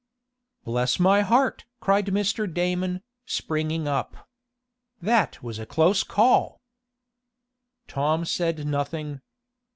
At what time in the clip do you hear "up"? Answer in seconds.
3.87-4.27